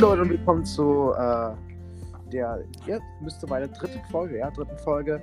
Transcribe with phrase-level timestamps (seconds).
[0.00, 1.50] Leute und willkommen zu äh,
[2.32, 5.20] der, ja, müsste meine dritte Folge, ja, dritten Folge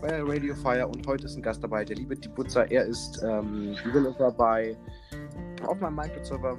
[0.00, 2.70] bei Radio Fire und heute ist ein Gast dabei, der liebe Dibutzer.
[2.70, 4.76] Er ist ähm, Developer bei
[5.66, 6.56] auf meinem Minecraft-Server.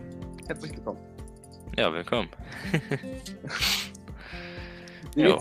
[0.47, 0.99] Herzlich willkommen.
[1.77, 2.27] Ja, willkommen.
[5.15, 5.39] Jo.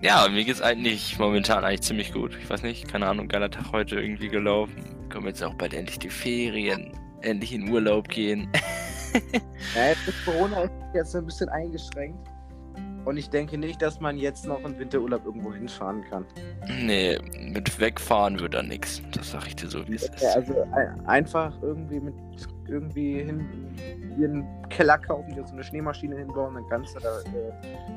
[0.00, 2.34] Ja, mir geht's eigentlich momentan eigentlich ziemlich gut.
[2.40, 4.82] Ich weiß nicht, keine Ahnung, geiler Tag heute irgendwie gelaufen.
[5.12, 6.96] Kommen jetzt auch bald endlich die Ferien.
[7.20, 8.48] Endlich in Urlaub gehen.
[9.74, 12.18] Ja, jetzt ist Corona ist jetzt ein bisschen eingeschränkt.
[13.04, 16.26] Und ich denke nicht, dass man jetzt noch in Winterurlaub irgendwo hinfahren kann.
[16.82, 17.18] nee,
[17.52, 19.00] mit wegfahren wird da nix.
[19.12, 20.20] Das sag ich dir so, wie es ist.
[20.20, 22.14] Ja, also ein, einfach irgendwie mit
[22.68, 23.46] irgendwie hin
[24.16, 27.52] dir einen Keller kaufen, dir so eine Schneemaschine hinbauen, dann kannst du da, äh,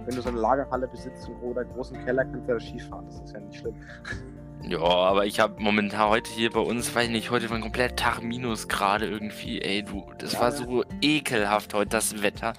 [0.05, 3.05] wenn du so eine Lagerhalle besitzt oder einen großen Keller, kannst du da Skifahren.
[3.05, 3.75] Das ist ja nicht schlimm.
[4.67, 7.61] Ja, aber ich habe momentan heute hier bei uns, weiß ich nicht, heute war ein
[7.61, 9.61] kompletter Tag minus gerade irgendwie.
[9.61, 10.55] Ey, du, das Ja, war ja.
[10.55, 12.53] so ekelhaft heute, das Wetter.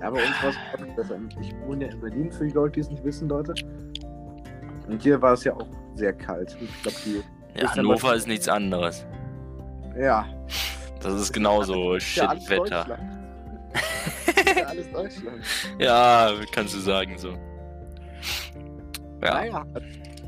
[0.00, 1.18] Ja, bei uns war es besser.
[1.40, 3.54] Ich wohne ja in Berlin, für die Leute, die es nicht wissen, Leute.
[4.88, 6.56] Und hier war es ja auch sehr kalt.
[6.60, 7.22] Ich glaube, die.
[7.60, 9.06] Ja, Hannover ist nichts anderes.
[9.98, 10.26] Ja.
[11.00, 12.98] Das ist genauso ja Shit-Wetter.
[14.58, 15.42] Ja alles Deutschland.
[15.78, 17.30] Ja, kannst du sagen so.
[19.22, 19.34] Ja.
[19.34, 19.64] Naja,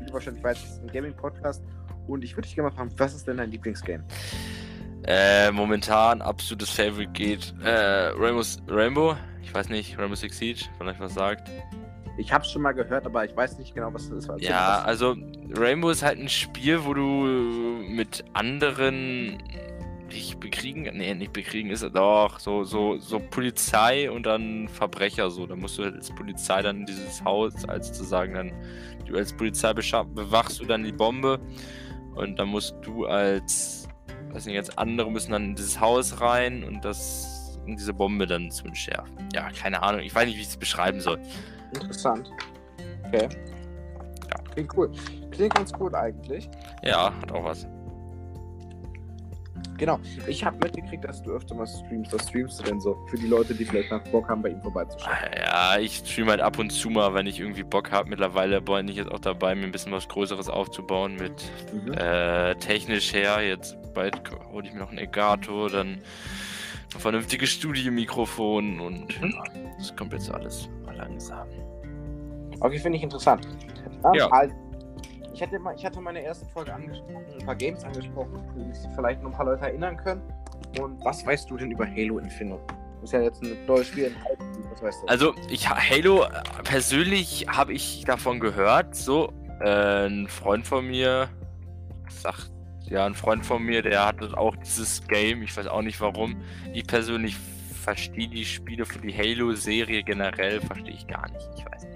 [0.09, 1.63] du wahrscheinlich weißt, es ist ein Gaming-Podcast.
[2.07, 4.03] Und ich würde dich gerne mal fragen, was ist denn dein Lieblingsgame?
[5.03, 9.15] Äh, momentan absolutes Favorite geht äh, Rainbow, Rainbow.
[9.41, 11.49] Ich weiß nicht, Rainbow Six Siege, vielleicht was sagt.
[12.17, 14.41] Ich habe es schon mal gehört, aber ich weiß nicht genau, was das ist.
[14.41, 15.15] Ja, also
[15.55, 19.41] Rainbow ist halt ein Spiel, wo du mit anderen
[20.09, 25.45] dich bekriegen, nee, nicht bekriegen ist doch so so so Polizei und dann Verbrecher so.
[25.47, 28.51] Da musst du halt als Polizei dann dieses Haus als sozusagen dann
[29.05, 31.39] du als Polizei bewachst du dann die Bombe
[32.15, 33.87] und dann musst du als
[34.31, 38.25] weiß nicht, als andere müssen dann in dieses Haus rein und das und diese Bombe
[38.25, 39.29] dann zu entschärfen.
[39.33, 41.19] Ja, keine Ahnung, ich weiß nicht, wie ich es beschreiben soll.
[41.73, 42.31] Interessant.
[43.07, 43.29] Okay.
[44.31, 44.39] Ja.
[44.53, 44.91] Klingt cool.
[45.31, 46.49] Klingt ganz cool eigentlich.
[46.83, 47.67] Ja, hat auch was.
[49.79, 49.99] Genau.
[50.27, 52.13] Ich habe mitgekriegt, dass du öfter mal streamst.
[52.13, 52.97] Was streamst du denn so?
[53.09, 55.15] Für die Leute, die vielleicht mal Bock haben, bei ihm vorbeizuschauen.
[55.37, 58.09] Ja, ich streame halt ab und zu mal, wenn ich irgendwie Bock habe.
[58.09, 61.93] Mittlerweile bin ich jetzt auch dabei, mir ein bisschen was Größeres aufzubauen mit Mhm.
[61.93, 63.41] äh, technisch her.
[63.41, 65.87] Jetzt bald hole ich mir noch ein Elgato, dann
[66.93, 69.33] ein vernünftiges Studiomikrofon und Mhm.
[69.77, 71.47] das kommt jetzt alles mal langsam.
[72.59, 73.47] Okay, finde ich interessant.
[74.13, 74.27] Ja.
[74.31, 74.53] also,
[75.39, 79.21] ich, hatte ich hatte meine ersten Folge angesprochen, ein paar Games angesprochen, die sich vielleicht
[79.23, 80.21] noch ein paar Leute erinnern können.
[80.79, 82.61] Und was weißt du denn über Halo Infinite?
[83.01, 84.39] Das ist ja jetzt ein neues Spiel Hype.
[84.71, 85.07] Was weißt du?
[85.07, 86.29] Also, ich Halo äh,
[86.63, 88.95] persönlich habe ich davon gehört.
[88.95, 91.29] So, äh, ein Freund von mir
[92.09, 92.51] sagt,
[92.89, 95.41] ja, ein Freund von mir, der hatte auch dieses Game.
[95.43, 96.41] Ich weiß auch nicht warum.
[96.73, 97.37] Ich persönlich
[97.81, 101.47] verstehe die Spiele für die Halo-Serie generell, verstehe ich gar nicht.
[101.57, 101.88] Ich weiß nicht.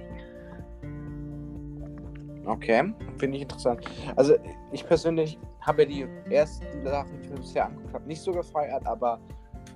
[2.45, 3.85] Okay, finde ich interessant.
[4.15, 4.35] Also
[4.71, 8.31] ich persönlich habe ja die ersten Sachen, die ich mir bisher angeguckt habe, nicht so
[8.31, 9.19] gefeiert, aber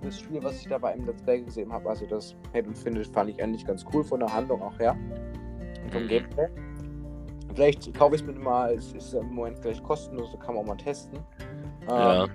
[0.03, 3.09] das Spiel, was ich da bei einem Let's Play gesehen habe, also das Halo Infinite,
[3.11, 4.95] fand ich eigentlich ganz cool von der Handlung auch her.
[5.83, 6.07] Und vom Mhm.
[6.07, 6.47] Gameplay.
[7.56, 10.63] Vielleicht kaufe ich es mir mal, es ist im Moment vielleicht kostenlos, so kann man
[10.63, 11.19] auch mal testen.
[11.88, 12.25] Ja.
[12.25, 12.29] Ähm,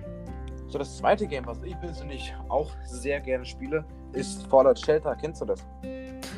[0.67, 5.15] so, das zweite Game, was ich persönlich auch sehr gerne spiele, ist Fallout Shelter.
[5.15, 5.63] Kennst du das?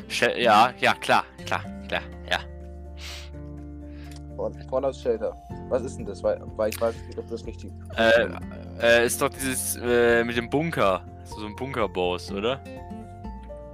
[0.08, 2.38] Sch- Ja, ja, klar, klar, klar, ja.
[4.68, 5.36] Fallout Shelter.
[5.68, 6.22] Was ist denn das?
[6.22, 7.72] Weil, weil ich weiß nicht, ob du das richtig.
[7.96, 8.28] Äh,
[8.80, 11.02] äh, ist doch dieses äh, mit dem Bunker.
[11.24, 12.60] So ein Bunkerboss, oder?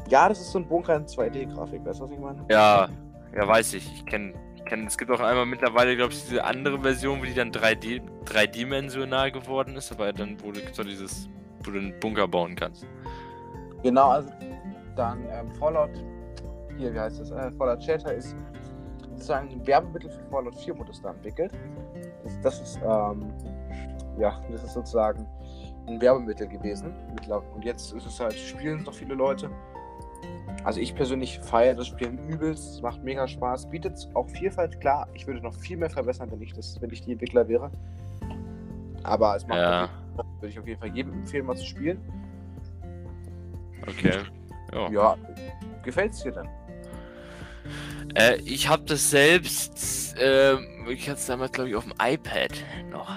[0.08, 2.44] Ja, das ist so ein Bunker in 2D-Grafik, weißt du, was ich meine?
[2.50, 2.88] Ja,
[3.34, 3.92] ja, weiß ich.
[3.94, 7.24] Ich kenne, ich kenn, es gibt auch einmal mittlerweile, glaube ich, diese andere Version, wo
[7.24, 11.28] die dann 3D, dreidimensional geworden ist, aber dann wurde doch dieses,
[11.64, 12.86] wo du einen Bunker bauen kannst.
[13.82, 14.30] Genau, also
[14.96, 15.90] dann ähm, Fallout,
[16.76, 17.30] hier, wie heißt das?
[17.30, 18.36] Äh, Fallout Shelter ist
[19.22, 21.52] sozusagen ein Werbemittel für Fallout 4 wurde es da entwickelt.
[22.24, 23.32] Das, das ist, ähm,
[24.18, 25.26] ja, das ist sozusagen
[25.86, 26.92] ein Werbemittel gewesen.
[27.54, 29.48] Und jetzt ist es halt, spielen noch viele Leute.
[30.64, 35.08] Also ich persönlich feiere das Spiel übelst, es macht mega Spaß, bietet auch Vielfalt, klar,
[35.14, 37.70] ich würde noch viel mehr verbessern, wenn ich das, wenn ich die Entwickler wäre.
[39.02, 39.88] Aber es macht Ja.
[40.16, 42.00] Fall- würde ich auf jeden Fall jedem empfehlen, mal zu spielen.
[43.88, 44.18] Okay.
[44.72, 44.90] Ja.
[44.90, 45.16] Ja,
[45.82, 46.48] gefällt es dir denn?
[48.14, 52.52] Äh, ich habe das selbst, ähm, ich hatte es damals, glaube ich, auf dem iPad
[52.90, 53.08] noch.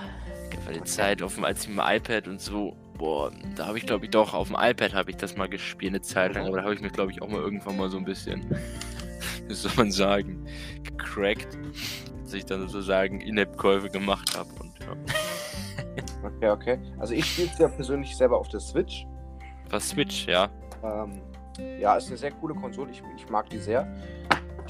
[0.50, 3.78] Gab die Zeit, auf dem, als ich mit dem iPad und so, boah, da habe
[3.78, 6.48] ich, glaube ich, doch, auf dem iPad habe ich das mal gespielt, eine Zeit lang,
[6.48, 8.46] aber da habe ich mir, glaube ich, auch mal irgendwann mal so ein bisschen,
[9.48, 10.46] wie soll man sagen,
[10.84, 11.58] gecrackt,
[12.24, 14.96] dass ich dann sozusagen In-App-Käufe gemacht habe und ja.
[16.24, 16.80] Okay, okay.
[16.98, 19.06] Also ich spiele es ja persönlich selber auf der Switch.
[19.70, 20.50] Was Switch, ja.
[20.84, 21.22] Ähm,
[21.80, 22.92] ja, ist eine sehr coole Konsole.
[22.92, 23.88] Ich, ich mag die sehr.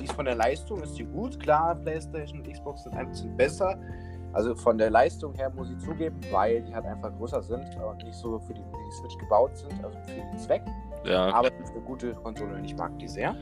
[0.05, 1.39] Die ist von der Leistung ist die gut.
[1.39, 3.75] Klar, PlayStation und Xbox sind ein bisschen besser.
[4.33, 8.03] Also von der Leistung her muss ich zugeben, weil die halt einfach größer sind und
[8.03, 10.61] nicht so für die, die Switch gebaut sind, also für den Zweck.
[11.05, 11.33] Ja.
[11.33, 13.35] Aber es ist eine gute Konsole und ich mag die sehr.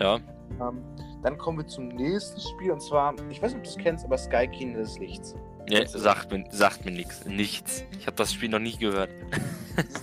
[0.00, 0.16] Ja.
[0.60, 0.82] Ähm,
[1.22, 4.04] dann kommen wir zum nächsten Spiel und zwar, ich weiß nicht, ob du es kennst,
[4.04, 5.36] aber Sky King des Lichts.
[5.68, 7.24] Nee, sagt mir, sagt mir nichts.
[7.26, 7.84] Nichts.
[7.96, 9.10] Ich habe das Spiel noch nie gehört.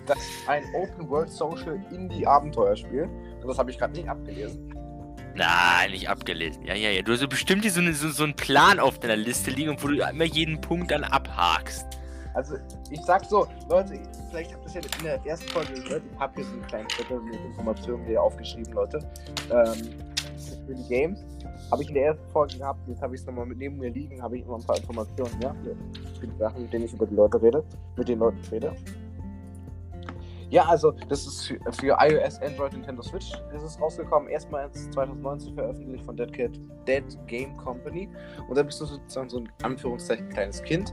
[0.08, 4.69] Das ist ein Open World Social Indie Abenteuerspiel und das habe ich gerade nicht abgelesen.
[5.40, 6.66] Nein, nicht abgelesen.
[6.66, 7.02] Ja, ja, ja.
[7.02, 9.96] Du hast bestimmt so, eine, so, so einen Plan auf deiner Liste liegen, wo du
[9.96, 11.86] immer jeden Punkt dann abhakst.
[12.34, 12.56] Also,
[12.92, 16.04] ich sag so, Leute, vielleicht habt ihr es ja in der ersten Folge gehört.
[16.14, 19.00] Ich habe hier so einen kleinen Zettel mit Informationen hier aufgeschrieben, Leute.
[19.50, 19.90] Ähm,
[20.68, 21.24] für die Games.
[21.72, 23.90] Habe ich in der ersten Folge gehabt, jetzt habe ich es nochmal mit neben mir
[23.90, 25.56] liegen, habe ich immer ein paar Informationen, ja,
[26.20, 27.64] für die Sachen, mit denen ich über die Leute rede,
[27.96, 28.76] mit den Leuten rede.
[30.52, 34.30] Ja, also das ist für, für iOS, Android, Nintendo Switch ist es rausgekommen.
[34.30, 38.10] Erstmals 2019 veröffentlicht von Dead, Kid, Dead Game Company.
[38.48, 40.92] Und da bist du sozusagen so ein Anführungszeichen kleines Kind,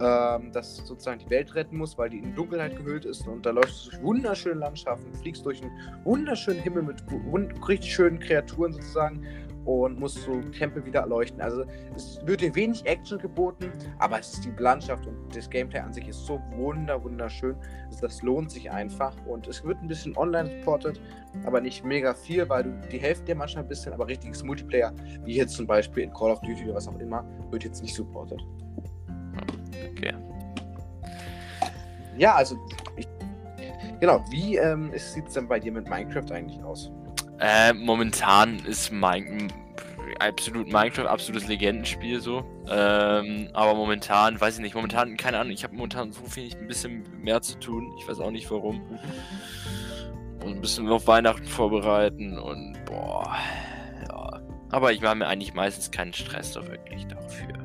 [0.00, 3.26] ähm, das sozusagen die Welt retten muss, weil die in Dunkelheit gehüllt ist.
[3.26, 5.72] Und da läufst du durch wunderschöne Landschaften, fliegst durch einen
[6.04, 7.02] wunderschönen Himmel mit
[7.68, 9.26] richtig schönen Kreaturen sozusagen
[9.64, 11.40] und musst so Tempel wieder erleuchten.
[11.40, 11.64] Also
[11.94, 15.92] es wird dir wenig Action geboten, aber es ist die Landschaft und das Gameplay an
[15.92, 17.56] sich ist so wunder wunderschön.
[17.86, 21.00] Also das lohnt sich einfach und es wird ein bisschen online supported,
[21.44, 24.92] aber nicht mega viel, weil du die Hälfte dir manchmal ein bisschen, aber richtiges Multiplayer,
[25.24, 27.94] wie jetzt zum Beispiel in Call of Duty oder was auch immer, wird jetzt nicht
[27.94, 28.40] supported.
[29.92, 30.14] Okay.
[32.18, 32.56] Ja, also
[32.96, 33.08] ich,
[34.00, 36.90] genau, wie ähm, sieht es denn bei dir mit Minecraft eigentlich aus?
[37.42, 39.52] Äh, momentan ist mein
[40.20, 42.44] absolut Minecraft absolutes Legendenspiel so.
[42.70, 46.68] Ähm, aber momentan, weiß ich nicht, momentan, keine Ahnung, ich habe momentan so viel ein
[46.68, 47.92] bisschen mehr zu tun.
[47.98, 48.80] Ich weiß auch nicht warum.
[50.44, 53.36] Und ein bisschen auf Weihnachten vorbereiten und boah.
[54.08, 54.40] Ja.
[54.70, 57.61] Aber ich mache mir eigentlich meistens keinen Stress so wirklich dafür.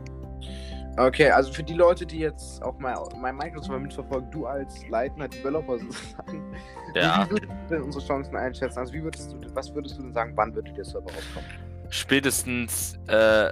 [0.97, 5.27] Okay, also für die Leute, die jetzt auch mal mein Microsoft mitverfolgen, du als leitender
[5.27, 6.55] Developer sozusagen,
[6.95, 7.25] Ja.
[7.27, 8.79] wie würdest du denn unsere Chancen einschätzen?
[8.79, 11.49] Also wie würdest du, was würdest du denn sagen, wann würde der Server rauskommen?
[11.89, 13.49] Spätestens, äh,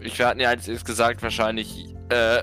[0.00, 2.42] ich wir hatten ja jetzt gesagt, wahrscheinlich, äh,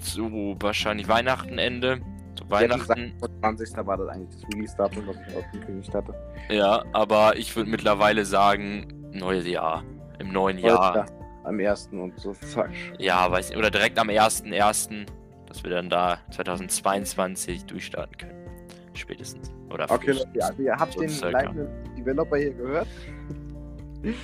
[0.00, 2.00] so wahrscheinlich Weihnachten Ende.
[2.48, 3.12] Weihnachten.
[3.40, 3.76] 20.
[3.86, 6.14] war das eigentlich das Release-Datum, was ich ausgekündigt hatte.
[6.48, 9.82] Ja, aber ich würde mittlerweile sagen, neues Jahr.
[10.18, 11.06] Im neuen Jahr.
[11.48, 12.74] Am ersten und sozusagen.
[12.98, 13.58] Ja, weiß nicht.
[13.58, 15.06] Oder direkt am 1.1.,
[15.46, 18.34] dass wir dann da 2022 durchstarten können.
[18.92, 19.50] Spätestens.
[19.72, 20.12] Oder Okay.
[20.12, 22.86] Leute, also ihr habt So den leitenden Developer hier gehört.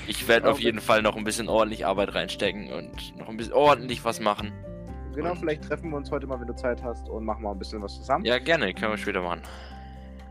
[0.07, 3.55] Ich werde auf jeden Fall noch ein bisschen ordentlich Arbeit reinstecken und noch ein bisschen
[3.55, 4.53] ordentlich was machen.
[5.15, 7.53] Genau, Und- vielleicht treffen wir uns heute mal, wenn du Zeit hast und machen mal
[7.53, 8.25] ein bisschen was zusammen.
[8.25, 9.41] Ja, gerne, können wir später machen.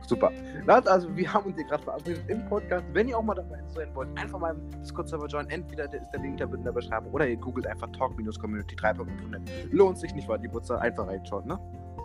[0.06, 0.32] Super.
[0.68, 2.86] Also wir haben uns hier gerade verabredet im Podcast.
[2.94, 5.50] Wenn ihr auch mal dabei sein wollt, einfach mal im Discord-Server joinen.
[5.50, 9.42] Entweder der ist der Link da in der Beschreibung oder ihr googelt einfach Talk-Community 3.500.
[9.72, 11.60] Lohnt sich nicht, weil die Putzer einfach reinschauen, ne?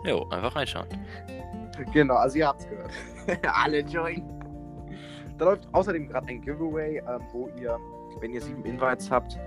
[0.05, 0.87] Jo, einfach reinschauen.
[1.93, 2.91] Genau, also ihr habt's gehört.
[3.53, 4.23] Alle join.
[5.37, 7.77] Da läuft außerdem gerade ein Giveaway, ähm, wo ihr,
[8.19, 9.37] wenn ihr sieben Invites habt,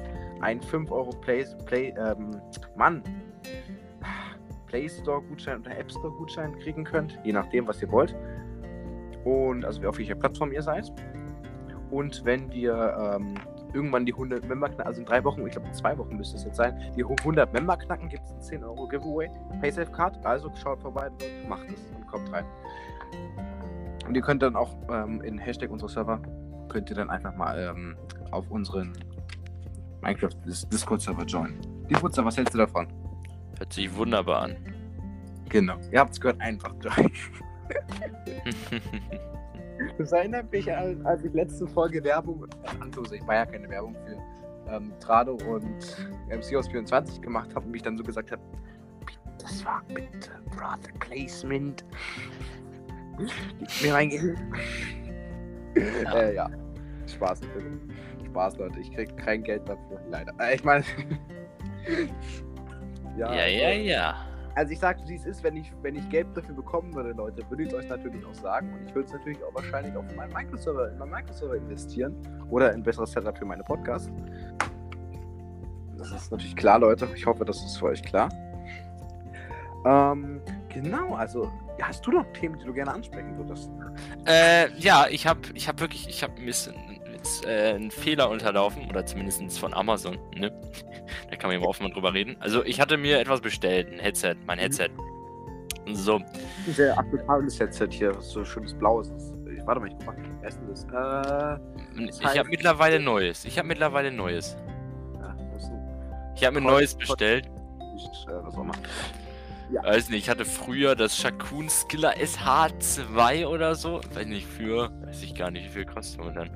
[0.40, 2.40] einen 5 Euro Play, Play ähm,
[2.76, 3.02] Mann,
[4.66, 8.14] Play Store Gutschein oder App Store Gutschein kriegen könnt, je nachdem, was ihr wollt.
[9.24, 10.92] Und also auf welcher Plattform ihr seid.
[11.90, 13.34] Und wenn wir ähm,
[13.74, 16.36] irgendwann die 100 Member knacken, also in drei Wochen, ich glaube in zwei Wochen müsste
[16.36, 19.28] es jetzt sein, die 100 Member knacken, gibt es ein 10 Euro Giveaway,
[19.60, 20.24] Paysafe Card.
[20.24, 21.10] Also schaut vorbei
[21.48, 22.44] macht es und kommt rein.
[24.06, 26.20] Und ihr könnt dann auch ähm, in Hashtag unsere Server,
[26.68, 27.96] könnt ihr dann einfach mal ähm,
[28.30, 28.92] auf unseren
[30.02, 31.60] Minecraft Dis- Discord-Server joinen.
[31.88, 32.88] Die Putzer, was hältst du davon?
[33.58, 34.56] Hört sich wunderbar an.
[35.48, 35.76] Genau.
[35.92, 37.12] Ihr habt es gehört, einfach joinen.
[39.98, 43.68] Das erinnert mich an, als ich letzte Folge Werbung, äh, Anführungszeichen, ich war ja keine
[43.68, 48.30] Werbung für ähm, Trado und MC aus 24 gemacht habe und mich dann so gesagt
[48.32, 48.42] habe,
[49.38, 51.84] das war bitte Product Placement.
[53.18, 54.38] Gib mir mein Geld.
[55.74, 56.12] Ja.
[56.12, 56.50] Äh, ja.
[57.06, 57.64] Spaß, bitte.
[58.26, 58.78] Spaß, Leute.
[58.80, 60.34] Ich krieg kein Geld dafür, leider.
[60.38, 60.84] Äh, ich meine.
[63.16, 64.31] ja, ja, ja.
[64.54, 67.42] Also ich sage, wie es ist, wenn ich, wenn ich Geld dafür bekommen würde, Leute,
[67.48, 68.72] würde ich es euch natürlich auch sagen.
[68.72, 72.14] Und ich würde es natürlich auch wahrscheinlich in meinen Microserver, in meinen Microserver investieren.
[72.50, 74.10] Oder in ein besseres Setup für meine Podcasts.
[75.96, 77.08] Das ist natürlich klar, Leute.
[77.14, 78.28] Ich hoffe, das ist für euch klar.
[79.84, 83.70] Ähm, genau, also hast du noch Themen, die du gerne ansprechen würdest?
[84.26, 86.74] Äh, ja, ich habe ich hab wirklich, ich habe ein bisschen
[87.46, 90.52] äh, einen Fehler unterlaufen, oder zumindest von Amazon, ne?
[91.32, 92.36] Da kann man ja mal offen drüber reden.
[92.40, 94.90] Also, ich hatte mir etwas bestellt, ein Headset, mein Headset.
[95.94, 96.24] So, Ein
[96.74, 99.32] sehr akzeptables Headset hier, was so schönes Blaues ist.
[99.50, 100.16] ich, warte mal, ich guck mal.
[100.40, 100.84] Wer ist das?
[100.84, 103.46] Äh, Ich habe mittlerweile Neues.
[103.46, 104.58] Ich habe mittlerweile Neues.
[105.18, 107.50] ja, das ein, Ich habe mir Neues bestellt.
[107.96, 108.74] ich, äh, was auch immer.
[109.84, 114.02] Weiß nicht, ich hatte früher das Shakun Skiller SH2 oder so.
[114.12, 114.90] Weiß nicht, für.
[115.06, 116.50] Weiß ich gar nicht, wie viel kostet momentan.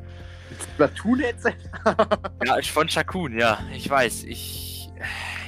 [0.74, 1.54] Splatoon-Headset?
[2.44, 3.58] Ja, von Shakun, ja.
[3.74, 4.24] Ich weiß.
[4.24, 4.90] Ich,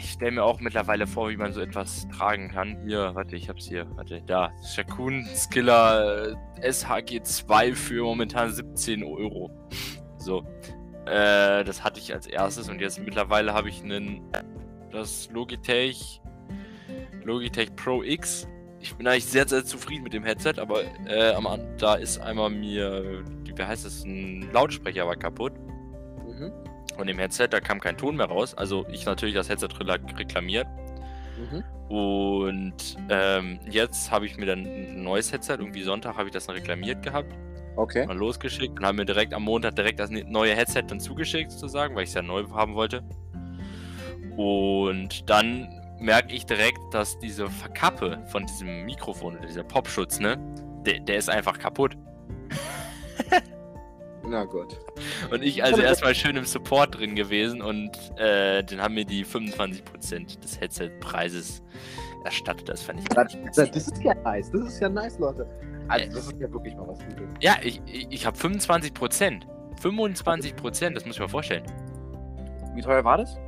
[0.02, 2.82] ich stelle mir auch mittlerweile vor, wie man so etwas tragen kann.
[2.86, 3.86] Hier, warte, ich hab's hier.
[3.96, 4.52] Warte, da.
[4.74, 9.50] Shakun Skiller äh, SHG2 für momentan 17 Euro.
[10.18, 10.44] So.
[11.06, 14.22] Äh, das hatte ich als erstes und jetzt mittlerweile habe ich einen.
[14.90, 16.20] Das Logitech.
[17.24, 18.48] Logitech Pro X.
[18.80, 21.32] Ich bin eigentlich sehr, sehr zufrieden mit dem Headset, aber äh,
[21.78, 25.52] da ist einmal mir, wie heißt es, ein Lautsprecher war kaputt
[26.26, 26.52] Mhm.
[26.96, 28.54] von dem Headset, da kam kein Ton mehr raus.
[28.54, 29.68] Also ich natürlich das Headset
[30.18, 30.66] reklamiert.
[31.38, 31.64] Mhm.
[31.92, 36.46] Und ähm, jetzt habe ich mir dann ein neues Headset, irgendwie Sonntag habe ich das
[36.46, 37.32] dann reklamiert gehabt,
[37.76, 38.06] Okay.
[38.06, 41.50] mal losgeschickt und haben mir direkt am Montag direkt das ne- neue Headset dann zugeschickt
[41.52, 43.02] sozusagen, weil ich es ja neu haben wollte.
[44.36, 45.68] Und dann
[46.00, 50.38] merke ich direkt, dass diese Verkappe von diesem Mikrofon oder dieser Popschutz, ne,
[50.86, 51.96] der, der ist einfach kaputt.
[54.24, 54.78] Na gut.
[55.30, 59.24] Und ich also erstmal schön im Support drin gewesen und äh, dann haben mir die
[59.24, 61.62] 25% des Headset-Preises
[62.24, 62.68] erstattet.
[62.68, 64.50] Das fand ich Das, das, das ist ja nice.
[64.50, 65.46] Das ist ja nice, Leute.
[65.88, 66.08] Also, Äh.
[66.08, 67.28] das ist ja wirklich mal was Gutes.
[67.40, 69.42] Ja, ich, ich, ich habe 25%.
[69.82, 71.64] 25%, das muss ich mir vorstellen.
[72.74, 73.38] Wie teuer war das?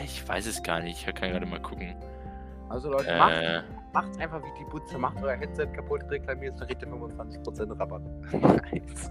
[0.00, 1.94] Äh, Ich weiß es gar nicht, ich kann gerade mal gucken.
[2.68, 3.62] Also, Leute, macht, Äh,
[3.92, 4.98] macht einfach wie die Butze.
[4.98, 8.02] Macht euer Headset kaputt, reklamiert, dann kriegt ihr 25% Rabatt.
[8.32, 9.10] nice.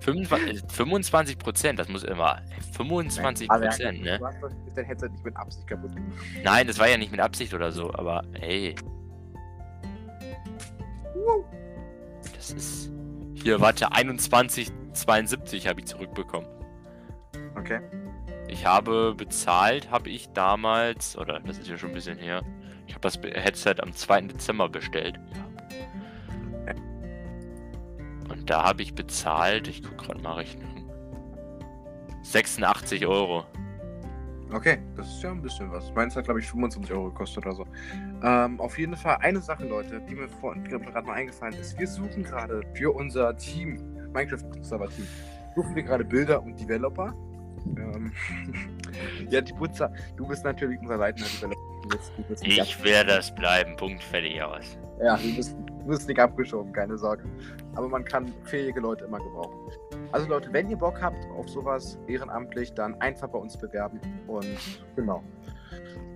[0.00, 2.40] 25, 25%, das muss immer.
[2.76, 4.18] 25%, ne?
[4.18, 6.12] Du hast doch dein Headset nicht mit Absicht kaputt gemacht.
[6.42, 8.74] Nein, das war ja nicht mit Absicht oder so, aber ey.
[12.34, 12.90] Das ist.
[13.34, 16.48] Hier, warte, 21,72 habe ich zurückbekommen.
[17.56, 17.80] Okay.
[18.50, 22.42] Ich habe bezahlt, habe ich damals, oder das ist ja schon ein bisschen her,
[22.88, 24.22] ich habe das Headset am 2.
[24.22, 25.18] Dezember bestellt.
[28.28, 30.90] Und da habe ich bezahlt, ich gucke gerade mal Rechnung,
[32.22, 33.44] 86 Euro.
[34.52, 35.92] Okay, das ist ja ein bisschen was.
[35.94, 37.64] Meins hat, glaube ich, 25 Euro gekostet oder so.
[38.24, 41.54] Ähm, auf jeden Fall eine Sache, Leute, die mir vor- die mir gerade mal eingefallen
[41.54, 41.78] ist.
[41.78, 43.80] Wir suchen gerade für unser Team,
[44.12, 45.06] Minecraft-Server-Team,
[45.54, 47.14] suchen wir gerade Bilder und Developer.
[47.76, 48.12] Ähm,
[49.30, 51.60] ja, die Putzer, du bist natürlich unser leitender Developer.
[51.82, 54.78] Du du Ich werde das bleiben, Punkt, fertig aus.
[55.02, 57.24] Ja, du bist, du bist nicht abgeschoben, keine Sorge.
[57.74, 59.58] Aber man kann fähige Leute immer gebrauchen.
[60.12, 64.46] Also Leute, wenn ihr Bock habt auf sowas ehrenamtlich, dann einfach bei uns bewerben und
[64.96, 65.22] genau.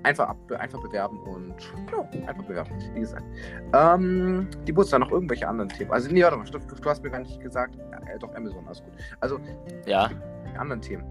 [0.02, 1.54] Einfach, ab, einfach bewerben und
[1.90, 3.24] ja, einfach bewerben, wie gesagt.
[3.72, 5.90] Ähm, die Butzer, noch irgendwelche anderen Themen.
[5.92, 8.82] Also, nee, warte mal, stopp, du hast mir gar nicht gesagt, äh, doch Amazon, alles
[8.82, 8.92] gut.
[9.20, 9.40] Also,
[9.86, 10.10] Ja?
[10.52, 11.04] die anderen Themen,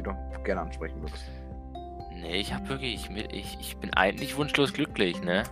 [0.00, 1.24] die du gerne ansprechen würdest.
[2.12, 5.44] Nee, ich habe wirklich, ich, ich, ich bin eigentlich wunschlos glücklich, ne?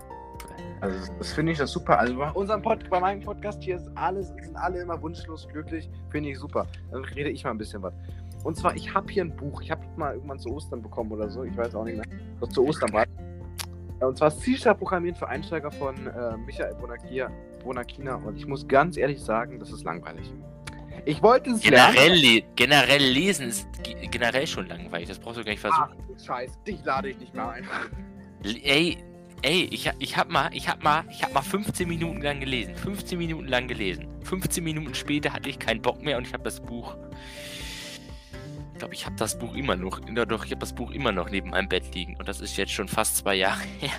[0.81, 1.99] Also das, finde ich das super.
[1.99, 5.89] Also bei unserem Pod, bei meinem Podcast hier ist alles, sind alle immer wunschlos glücklich.
[6.11, 6.67] Finde ich super.
[6.91, 7.95] Dann rede ich mal ein bisschen was.
[8.45, 9.61] Und zwar, ich habe hier ein Buch.
[9.63, 11.43] Ich habe mal irgendwann zu Ostern bekommen oder so.
[11.43, 12.19] Ich weiß auch nicht mehr.
[12.41, 13.05] Doch zu Ostern war.
[14.01, 17.31] Und zwar C-Sharp Programmieren für Einsteiger von äh, Michael Bonakia,
[17.65, 18.15] Bonakina.
[18.15, 20.33] Und ich muss ganz ehrlich sagen, das ist langweilig.
[21.05, 22.21] Ich wollte es Generell, lernen.
[22.21, 25.85] le generell lesen ist ge- generell schon langweilig, das brauchst du gar nicht versuchen.
[25.93, 27.67] Ach, Scheiß, dich lade ich nicht mehr ein.
[28.63, 28.99] Ey,
[29.43, 32.75] ey, ich, ich hab mal, ich hab mal, ich hab mal 15 Minuten lang gelesen.
[32.77, 34.07] 15 Minuten lang gelesen.
[34.25, 36.97] 15 Minuten später hatte ich keinen Bock mehr und ich habe das Buch.
[38.73, 39.99] Ich glaube, ich habe das Buch immer noch.
[40.01, 42.15] Doch, ich habe das Buch immer noch neben meinem Bett liegen.
[42.17, 43.91] Und das ist jetzt schon fast zwei Jahre her.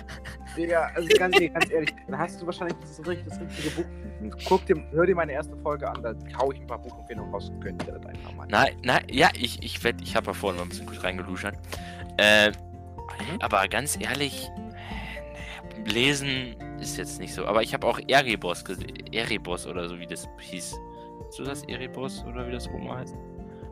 [0.56, 4.36] Digga, also ganz, ganz ehrlich, dann hast du wahrscheinlich das, richtig, das richtige Buch.
[4.46, 7.48] Guck dir, hör dir meine erste Folge an, da hau ich ein paar Buchempfehlungen raus
[7.50, 8.46] und könnt ihr das einfach mal.
[8.48, 11.56] Nein, nein, ja, ich, ich werd, ich habe ja vorhin mal ein bisschen kurz reingeluschert.
[12.18, 12.52] Äh,
[13.40, 14.50] aber ganz ehrlich,
[15.86, 17.46] lesen ist jetzt nicht so.
[17.46, 18.92] Aber ich habe auch Erebos gesehen.
[19.12, 20.64] Erebos oder so, wie das hieß.
[21.28, 23.14] Ist so das Erebos oder wie das oben heißt?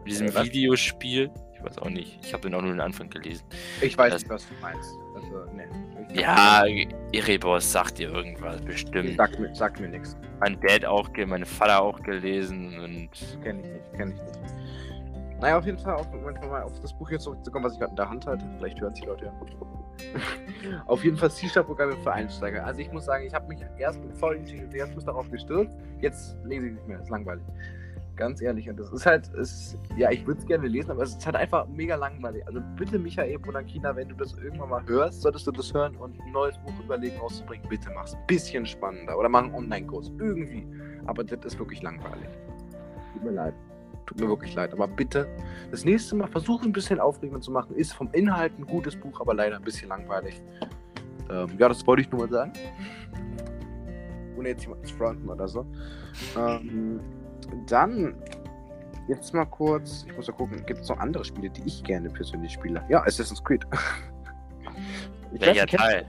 [0.05, 0.47] Mit diesem Äh, was?
[0.47, 1.31] Videospiel.
[1.55, 2.19] Ich weiß auch nicht.
[2.23, 3.45] Ich habe den auch nur den Anfang gelesen.
[3.81, 4.91] Ich weiß Das- nicht, was du meinst.
[5.15, 5.65] Also, nee.
[6.15, 6.65] Ja,
[7.12, 9.17] Erebos sagt dir irgendwas bestimmt.
[9.17, 10.17] Sag mir, sag mir nichts.
[10.41, 13.11] Mein Dad auch, mein Vater auch gelesen und
[13.43, 14.59] Kenn ich nicht, kenn ich nicht.
[15.41, 17.97] Naja, auf jeden Fall, auf, mal auf das Buch hier zurückzukommen, was ich gerade in
[17.97, 18.45] der Hand halte.
[18.57, 19.33] Vielleicht hören es die Leute ja.
[20.87, 22.65] auf jeden Fall C-Sharp-Programme für Einsteiger.
[22.65, 25.77] Also ich muss sagen, ich habe mich erst voll Enthusiasmus darauf gestürzt.
[26.00, 27.45] Jetzt lese ich nicht mehr, ist langweilig.
[28.19, 28.69] Ganz ehrlich.
[28.69, 31.37] Und das ist halt, ist, ja, ich würde es gerne lesen, aber es ist halt
[31.37, 32.45] einfach mega langweilig.
[32.49, 36.21] Also bitte, Michael Bonakina, wenn du das irgendwann mal hörst, solltest du das hören und
[36.21, 39.17] ein neues Buch überlegen rauszubringen, bitte mach's ein bisschen spannender.
[39.17, 40.11] Oder mach einen Online-Kurs.
[40.19, 40.67] Irgendwie.
[41.07, 42.29] aber das ist wirklich langweilig.
[43.13, 43.55] Tut mir leid.
[44.07, 44.73] Tut mir wirklich leid.
[44.73, 45.29] Aber bitte,
[45.71, 47.77] das nächste Mal versuche ein bisschen aufregender zu machen.
[47.77, 50.43] Ist vom Inhalt ein gutes Buch, aber leider ein bisschen langweilig.
[51.31, 52.53] Ähm, ja, das wollte ich nur mal sagen.
[54.37, 55.65] Ohne jetzt jemanden zu fronten oder so.
[56.37, 57.01] Ähm,
[57.66, 58.14] dann,
[59.09, 62.09] jetzt mal kurz, ich muss ja gucken, gibt es noch andere Spiele, die ich gerne
[62.11, 62.83] persönlich spiele?
[62.88, 63.64] Ja, Assassin's Creed.
[65.30, 66.07] Ich Welcher Teil?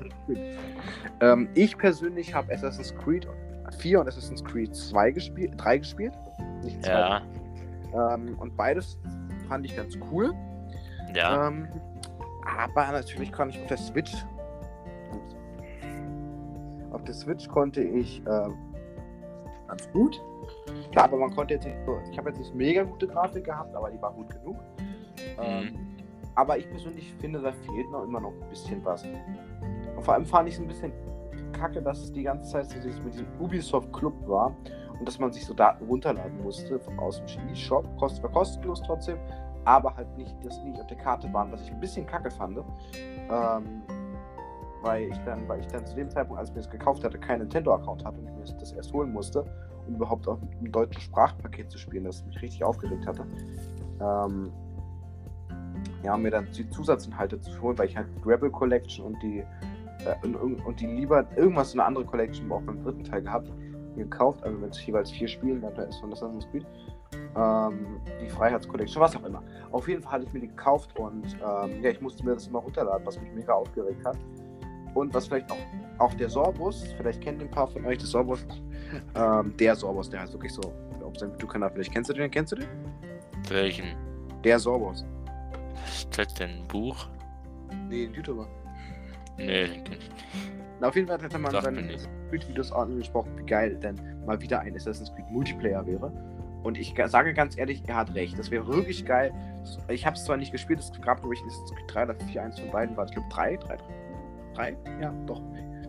[1.19, 3.27] Ähm, ich persönlich habe Assassin's Creed
[3.79, 6.13] 4 und Assassin's Creed 2 gespielt, 3 gespielt.
[6.63, 6.91] Nicht 2.
[6.91, 7.21] Ja.
[7.93, 8.97] Ähm, und beides
[9.47, 10.33] fand ich ganz cool.
[11.13, 11.47] Ja.
[11.47, 11.67] Ähm,
[12.57, 14.13] aber natürlich kann ich auf der Switch.
[16.91, 18.49] Auf der Switch konnte ich äh,
[19.69, 20.21] ganz gut.
[20.91, 21.99] Klar, aber man konnte jetzt nicht so.
[22.11, 24.57] Ich habe jetzt nicht mega gute Grafik gehabt, aber die war gut genug.
[25.41, 25.97] Ähm, mhm.
[26.35, 29.03] aber ich persönlich finde, da fehlt noch immer noch ein bisschen was.
[29.03, 30.91] Und vor allem fand ich es ein bisschen
[31.51, 34.55] kacke, dass es die ganze Zeit so mit diesem Ubisoft Club war
[34.97, 37.85] und dass man sich so Daten runterladen musste aus dem E-Shop.
[37.97, 39.17] Kost, war kostenlos trotzdem,
[39.65, 42.31] aber halt nicht, dass die nicht auf der Karte waren, was ich ein bisschen kacke
[42.31, 42.59] fand.
[43.29, 43.81] Ähm,
[44.81, 47.17] weil ich dann, weil ich dann zu dem Zeitpunkt, als ich mir das gekauft hatte,
[47.17, 49.45] keinen Nintendo-Account hatte und ich mir das erst holen musste,
[49.87, 53.25] um überhaupt auch mit einem deutschen Sprachpaket zu spielen, das mich richtig aufgeregt hatte.
[54.01, 54.51] Ähm,
[56.03, 59.43] ja, mir dann die Zusatzinhalte zu holen, weil ich halt die Rebel Collection und die
[60.05, 63.51] äh, und, und, die lieber irgendwas eine andere Collection auch beim dritten Teil gehabt
[63.95, 66.65] gekauft, also mit jeweils vier Spielen, da ist von Assassin's Creed.
[67.35, 69.43] Ähm, die Freiheitscollection, was auch immer.
[69.71, 72.47] Auf jeden Fall hatte ich mir die gekauft und ähm, ja, ich musste mir das
[72.47, 74.17] immer runterladen, was mich mega aufgeregt hat.
[74.93, 75.57] Und was vielleicht auch,
[75.97, 78.45] auch der Sorbus, vielleicht kennen ein paar von euch das Sorbus,
[79.15, 80.61] ähm, der Sorbus, der heißt wirklich so
[81.03, 82.67] auf seinem YouTube-Kanal, vielleicht kennst du den, kennst du den?
[83.47, 83.95] Welchen?
[84.43, 85.05] Der Sorbus.
[85.87, 87.07] Ist das denn, ein Buch?
[87.87, 88.47] Nee, ein YouTuber.
[89.37, 90.09] Nee, den kenn ich
[90.79, 91.97] na, auf jeden Fall hätte man seine
[92.29, 96.11] Creed-Videos angesprochen, wie geil denn mal wieder ein Assassin's Creed Multiplayer wäre.
[96.63, 98.37] Und ich sage ganz ehrlich, er hat recht.
[98.37, 99.33] Das wäre wirklich geil.
[99.89, 102.43] Ich habe es zwar nicht gespielt, es gab, glaube ich, Assassin's Creed 3 oder 4,
[102.43, 103.05] eins von beiden war.
[103.05, 103.83] Ich glaube 3, 3, 3,
[104.53, 104.77] 3?
[105.01, 105.41] Ja, doch.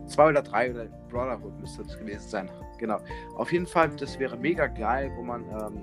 [0.07, 2.49] 2 oder 3 oder Brotherhood müsste das gewesen sein.
[2.77, 2.97] Genau.
[3.35, 5.81] Auf jeden Fall, das wäre mega geil, wo man ähm,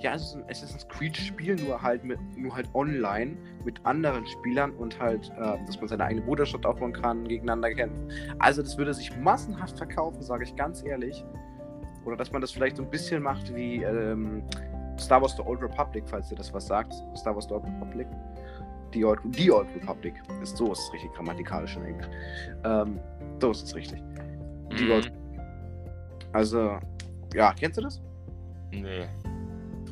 [0.00, 4.72] ja, es ist ein Assassin's Creed-Spiel, nur halt mit, nur halt online mit anderen Spielern
[4.72, 8.10] und halt, äh, dass man seine eigene Bruderschaft aufbauen kann, gegeneinander kämpfen.
[8.38, 11.24] Also das würde sich massenhaft verkaufen, sage ich ganz ehrlich.
[12.04, 14.42] Oder dass man das vielleicht so ein bisschen macht wie ähm,
[14.98, 16.92] Star Wars The Old Republic, falls ihr das was sagt.
[17.16, 18.06] Star Wars The Old Republic.
[18.92, 20.14] The Old, The Old Republic.
[20.42, 22.06] Ist so ist richtig grammatikalisch in Englisch.
[22.64, 22.98] Ähm,
[23.40, 24.02] so ist es richtig.
[24.76, 24.90] The mhm.
[24.90, 25.12] Old.
[26.32, 26.78] Also,
[27.34, 28.02] ja, kennst du das?
[28.70, 29.06] Nee.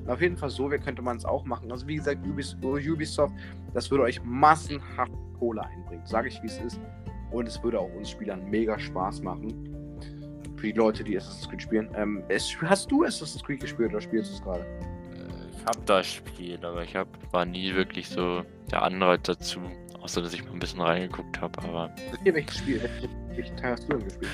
[0.06, 1.70] Auf jeden Fall so, wie könnte man es auch machen.
[1.72, 3.34] Also wie gesagt, Ubisoft,
[3.72, 6.04] das würde euch massenhaft Kohle einbringen.
[6.04, 6.80] Sage ich, wie es ist.
[7.30, 9.48] Und es würde auch uns Spielern mega Spaß machen.
[10.56, 11.88] Für die Leute, die Assassin's Creed spielen.
[11.96, 12.22] Ähm,
[12.62, 14.66] hast du Assassin's Creed gespielt oder spielst du es gerade?
[15.64, 19.60] Ich habe das Spiel, aber ich hab, war nie wirklich so der Anreiz dazu.
[20.02, 21.90] Außer, dass ich mal ein bisschen reingeguckt habe, aber...
[22.22, 22.90] Welches Spiel?
[23.30, 24.30] Welchen Teil hast du denn gespielt?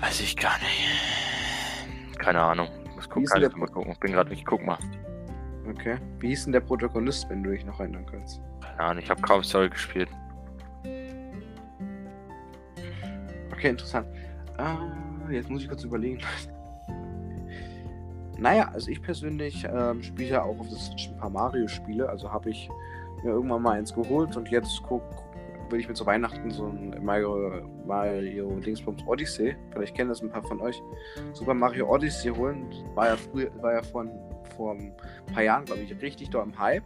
[0.00, 2.18] Weiß ich gar nicht.
[2.18, 2.68] Keine Ahnung
[3.12, 3.92] guck grad, mal gucken.
[3.92, 4.78] Ich bin gerade nicht, guck mal.
[5.68, 5.96] Okay.
[6.18, 8.40] Wie hieß denn der Protagonist, wenn du dich noch erinnern kannst?
[8.60, 10.08] Keine Ahnung, ich habe kaum Story gespielt.
[13.52, 14.06] Okay, interessant.
[14.58, 14.78] Ah,
[15.30, 16.20] jetzt muss ich kurz überlegen.
[18.42, 22.08] naja, also ich persönlich ähm, spiele ja auch auf das Switch ein paar Mario-Spiele.
[22.08, 22.68] Also habe ich
[23.22, 25.02] mir irgendwann mal eins geholt und jetzt guck,
[25.70, 30.30] will ich mir zu Weihnachten so ein Mario, Mario Dingsbums Odyssey, vielleicht kennen das ein
[30.30, 30.82] paar von euch,
[31.32, 32.66] Super Mario Odyssey holen.
[32.94, 34.04] War ja früher, war ja vor,
[34.56, 34.92] vor ein
[35.32, 36.84] paar Jahren, glaube ich, richtig da im Hype.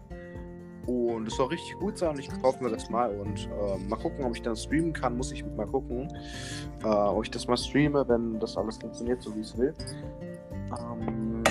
[0.86, 3.96] Und es soll richtig gut sein und ich kaufe mir das mal und äh, mal
[3.96, 5.16] gucken, ob ich dann streamen kann.
[5.16, 6.06] Muss ich mal gucken,
[6.84, 9.74] äh, ob ich das mal streame, wenn das alles funktioniert, so wie es will.
[10.70, 11.42] Ähm,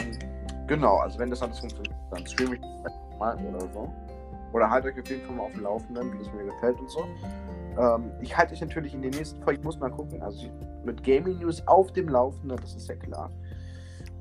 [0.68, 3.94] genau, also wenn das alles funktioniert, dann streame ich das mal oder so.
[4.54, 6.90] Oder haltet euch auf jeden Fall mal auf dem Laufenden, wie es mir gefällt und
[6.90, 7.06] so.
[7.78, 10.48] Ähm, ich halte euch natürlich in den nächsten Folgen, ich muss mal gucken, also
[10.86, 13.30] mit Gaming News auf dem Laufenden, das ist ja klar.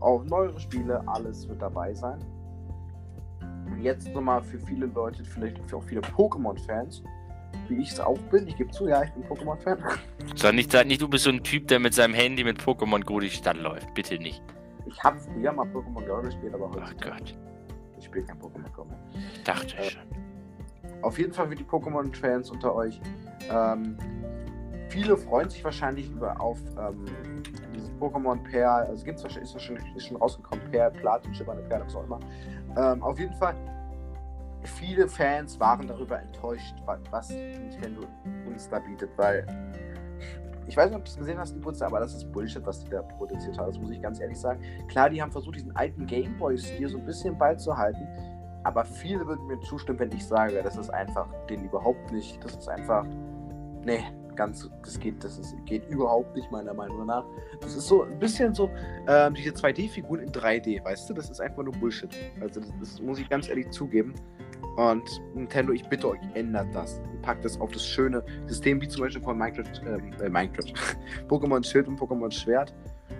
[0.01, 2.19] Auch neuere Spiele, alles wird dabei sein.
[3.67, 7.03] Und jetzt nochmal für viele Leute, vielleicht für auch viele Pokémon-Fans,
[7.69, 8.47] wie ich es auch bin.
[8.49, 9.79] Ich gebe zu, ja, ich bin Pokémon-Fan.
[10.35, 13.05] Sag nicht, sag nicht, du bist so ein Typ, der mit seinem Handy mit Pokémon
[13.05, 13.95] Go die Stadt läuft.
[13.95, 14.43] Bitte nicht.
[14.95, 16.83] Ich habe früher mal Pokémon Go gespielt, aber heute.
[16.83, 17.37] Oh Gott.
[17.99, 18.99] Ich spiele kein Pokémon Go mehr.
[19.45, 20.25] Dachte ich äh, schon
[21.05, 23.01] auf jeden Fall für die Pokémon-Fans unter euch.
[23.51, 23.97] Ähm,
[24.89, 27.05] viele freuen sich wahrscheinlich über auf ähm,
[27.75, 28.87] dieses Pokémon Perl.
[28.87, 32.21] Also gibt's wahrscheinlich, ist schon, ist schon rausgekommen, Perl, Platin, Schimmernde Perle, was auch immer.
[32.77, 33.55] Ähm, auf jeden Fall,
[34.63, 36.75] viele Fans waren darüber enttäuscht,
[37.11, 38.07] was Nintendo
[38.47, 39.47] uns da bietet, weil
[40.67, 42.85] ich weiß nicht, ob du es gesehen hast, die Putze, aber das ist Bullshit, was
[42.85, 43.69] die da produziert haben.
[43.69, 44.61] Das muss ich ganz ehrlich sagen.
[44.89, 48.07] Klar, die haben versucht, diesen alten Gameboy-Stil so ein bisschen beizuhalten.
[48.65, 52.43] Aber viele würden mir zustimmen, wenn ich sage, das ist einfach den überhaupt nicht.
[52.43, 53.05] Das ist einfach.
[53.85, 54.69] Nee, ganz.
[54.83, 57.25] Das geht, das ist, geht überhaupt nicht, meiner Meinung nach.
[57.61, 58.71] Das ist so ein bisschen so,
[59.07, 61.15] ähm, diese 2D-Figuren in 3D, weißt du?
[61.15, 62.11] Das ist einfach nur Bullshit.
[62.41, 64.15] Also, das, das muss ich ganz ehrlich zugeben.
[64.77, 67.01] Und Nintendo, ich bitte euch, ändert das.
[67.23, 70.73] Packt das auf das schöne System, wie zum Beispiel von Minecraft, ähm, äh, Minecraft,
[71.29, 72.75] Pokémon Schild und Pokémon Schwert.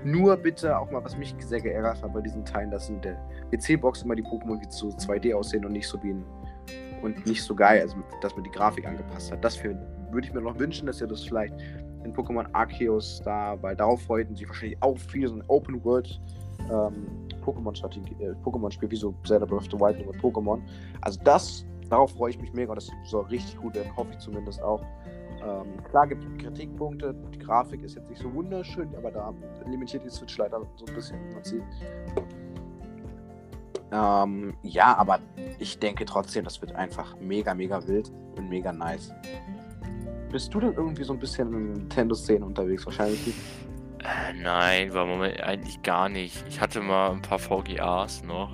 [0.05, 3.17] Nur bitte auch mal, was mich sehr geärgert hat bei diesen Teilen, dass in der
[3.51, 6.25] PC-Box immer die Pokémon wie so 2D aussehen und nicht so wie ein
[7.03, 9.45] und nicht so geil, also dass man die Grafik angepasst hat.
[9.45, 11.55] Das würde ich mir noch wünschen, dass ihr das vielleicht
[12.05, 16.21] in Pokémon Arceus da, weil darauf freuten sich wahrscheinlich auch viele so ein Open World
[16.71, 17.07] ähm,
[17.45, 20.61] Pokémon-Strategie, äh, Pokémon-Spiel, wie so Zelda Breath of the Wild mit Pokémon.
[21.03, 24.63] Also das, darauf freue ich mich mega, das soll richtig gut werden, hoffe ich zumindest
[24.63, 24.83] auch.
[25.43, 29.35] Ähm, klar gibt es Kritikpunkte, die Grafik ist jetzt nicht so wunderschön, aber da
[29.67, 31.63] limitiert die Switch leider so ein bisschen, man sieht.
[33.93, 35.21] Ähm, ja, aber
[35.59, 39.13] ich denke trotzdem, das wird einfach mega, mega wild und mega nice.
[40.33, 42.85] Bist du denn irgendwie so ein bisschen in Nintendo-Szene unterwegs?
[42.87, 43.39] Wahrscheinlich nicht.
[44.05, 46.45] Äh, nein, war Moment eigentlich gar nicht.
[46.49, 48.53] Ich hatte mal ein paar VGAs noch.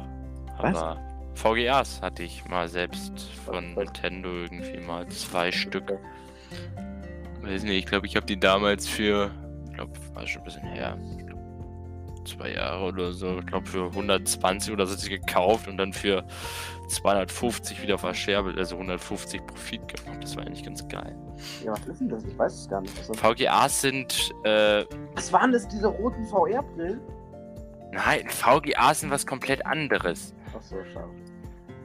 [0.57, 0.99] Aber
[1.35, 1.41] Was?
[1.41, 3.85] VGAs hatte ich mal selbst von Was?
[3.85, 5.99] Nintendo irgendwie mal zwei Stück.
[7.43, 9.31] Weiß nicht, ich glaube, ich habe die damals für,
[9.67, 10.97] ich glaube, war schon ein bisschen her,
[12.31, 16.25] zwei Jahre oder so, ich glaube für 120 oder so sie gekauft und dann für
[16.88, 20.19] 250 wieder verscherbelt, also 150 Profit gemacht.
[20.23, 21.16] Das war eigentlich ganz geil.
[21.64, 22.25] Ja, was ist denn das?
[22.25, 22.95] Ich weiß es gar nicht.
[23.16, 24.31] VGAs sind.
[24.45, 27.01] Äh, was waren das, diese roten VR-Brillen?
[27.93, 30.35] Nein, VGAs sind was komplett anderes.
[30.57, 31.11] Ach so, schade.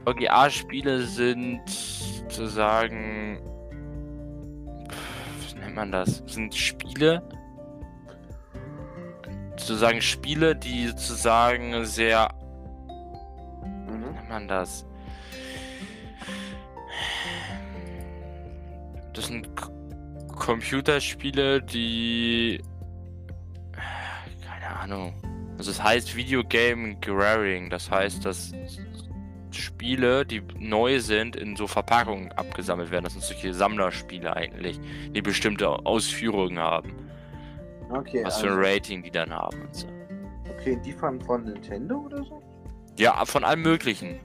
[0.05, 3.39] VGA-Spiele sind sozusagen.
[5.41, 6.23] Was nennt man das?
[6.27, 7.27] Sind Spiele,
[9.57, 12.29] sozusagen Spiele, die sozusagen sehr.
[13.87, 14.09] Mhm.
[14.09, 14.85] Wie nennt man das?
[19.13, 19.49] Das sind
[20.27, 22.61] Computerspiele, die.
[24.43, 25.13] Keine Ahnung.
[25.57, 27.69] Also es heißt Videogame Graring.
[27.69, 28.51] Das heißt, dass
[29.51, 33.05] Spiele, die neu sind, in so Verpackungen abgesammelt werden.
[33.05, 34.79] Das sind solche Sammlerspiele eigentlich,
[35.11, 37.04] die bestimmte Ausführungen haben.
[37.89, 38.23] Okay.
[38.23, 39.87] Was also, für ein also Rating die dann haben und so.
[40.49, 42.41] Okay, die von, von Nintendo oder so?
[42.97, 44.19] Ja, von allem möglichen.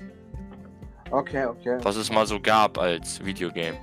[1.11, 1.79] Okay, okay.
[1.83, 3.77] Was es mal so gab als Videogame.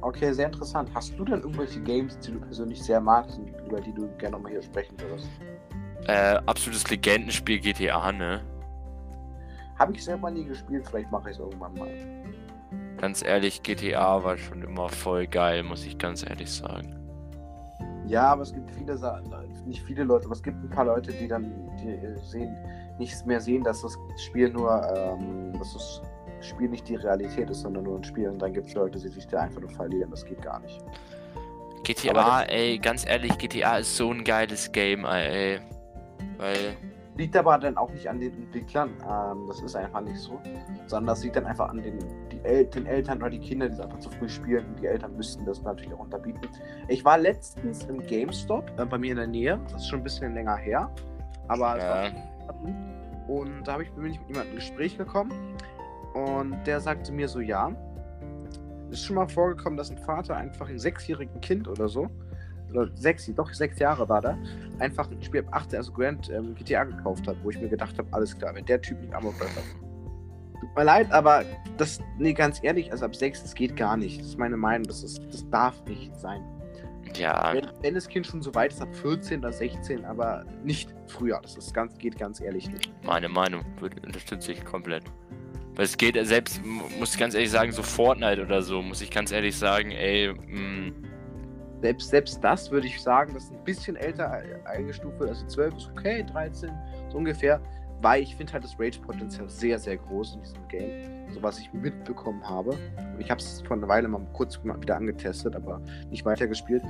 [0.00, 0.90] Okay, sehr interessant.
[0.94, 4.36] Hast du denn irgendwelche Games, die du persönlich sehr magst und über die du gerne
[4.36, 5.28] nochmal hier sprechen würdest?
[6.06, 8.42] Äh, absolutes Legendenspiel GTA, ne?
[9.78, 11.88] Habe ich selber nie gespielt, vielleicht mache ich es irgendwann mal.
[12.98, 17.03] Ganz ehrlich, GTA war schon immer voll geil, muss ich ganz ehrlich sagen.
[18.06, 18.98] Ja, aber es gibt viele,
[19.66, 22.56] nicht viele Leute, aber es gibt ein paar Leute, die dann die sehen,
[22.98, 26.02] nichts mehr sehen, dass das Spiel nur, ähm, dass das
[26.40, 28.28] Spiel nicht die Realität ist, sondern nur ein Spiel.
[28.28, 30.10] Und dann gibt es Leute, die sich da einfach nur verlieren.
[30.10, 30.84] Das geht gar nicht.
[31.84, 35.60] GTA, ey, ganz ehrlich, GTA ist so ein geiles Game, ey.
[36.38, 36.76] Weil
[37.16, 40.40] Liegt aber dann auch nicht an den Entwicklern, ähm, das ist einfach nicht so,
[40.86, 41.96] sondern das liegt dann einfach an den,
[42.44, 44.76] El den Eltern oder die Kinder, die es einfach zu früh spielen.
[44.80, 46.40] Die Eltern müssten das natürlich auch unterbieten.
[46.88, 50.04] Ich war letztens im GameStop äh, bei mir in der Nähe, das ist schon ein
[50.04, 50.90] bisschen länger her,
[51.48, 52.10] aber ja.
[53.28, 55.32] und da ich, bin ich mit jemandem in Gespräch gekommen
[56.14, 57.74] und der sagte mir so, ja,
[58.90, 62.08] es ist schon mal vorgekommen, dass ein Vater einfach ein sechsjährigen Kind oder so
[62.70, 64.36] oder sechs, doch sechs Jahre war da,
[64.78, 67.96] einfach ein Spiel ab 18, also Grand ähm, GTA gekauft hat, wo ich mir gedacht
[67.98, 69.62] habe, alles klar, wenn der Typ nicht Amokläufer
[70.74, 71.44] Tut mir leid, aber
[71.76, 74.18] das, nee, ganz ehrlich, also ab sechs, das geht gar nicht.
[74.18, 76.42] Das ist meine Meinung, das, ist, das darf nicht sein.
[77.16, 77.52] Ja.
[77.54, 81.38] Wenn, wenn das Kind schon so weit ist, ab 14 oder 16, aber nicht früher.
[81.40, 82.92] Das ist ganz, geht ganz ehrlich nicht.
[83.04, 83.64] Meine Meinung
[84.04, 85.04] unterstütze ich komplett.
[85.76, 89.12] Weil es geht selbst, muss ich ganz ehrlich sagen, so Fortnite oder so, muss ich
[89.12, 91.04] ganz ehrlich sagen, ey, mh, mm,
[91.82, 95.30] selbst, selbst das würde ich sagen, das ist ein bisschen älter eingestuft wird.
[95.30, 96.70] Also 12 ist okay, 13
[97.10, 97.60] so ungefähr.
[98.04, 101.32] Weil ich finde halt das Rage-Potenzial sehr, sehr groß in diesem Game.
[101.32, 102.72] So was ich mitbekommen habe.
[102.98, 106.82] Und ich habe es vor einer Weile mal kurz wieder angetestet, aber nicht weitergespielt.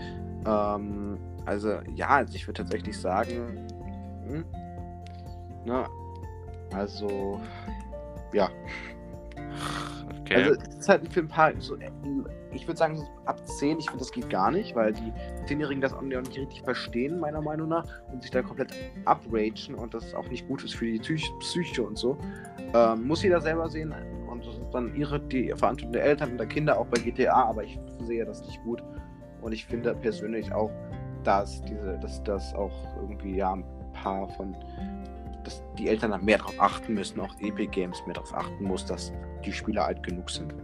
[0.44, 3.64] Ähm, also ja, also ich würde tatsächlich sagen.
[4.26, 4.44] Hm,
[5.64, 5.88] na,
[6.72, 7.40] also
[8.32, 8.50] ja.
[10.24, 10.36] Okay.
[10.36, 11.76] Also es ist halt für ein paar, so,
[12.52, 15.12] ich würde sagen, ab 10, ich finde, das geht gar nicht, weil die
[15.46, 18.72] 10-Jährigen das auch nicht richtig verstehen, meiner Meinung nach, und sich da komplett
[19.04, 22.16] upragen und das auch nicht gut ist für die Psych Psyche und so.
[22.72, 23.94] Ähm, muss jeder selber sehen
[24.30, 27.44] und das ist dann ihre, die Verantwortung der Eltern und der Kinder auch bei GTA,
[27.44, 28.82] aber ich sehe das nicht gut.
[29.42, 30.70] Und ich finde persönlich auch,
[31.22, 34.56] dass diese, dass das auch irgendwie ja ein paar von,
[35.44, 38.84] dass die Eltern dann mehr darauf achten müssen, auch Epic Games mehr darauf achten muss,
[38.86, 39.12] dass
[39.44, 40.54] die Spieler alt genug sind.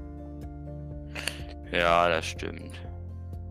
[1.73, 2.73] Ja, das stimmt.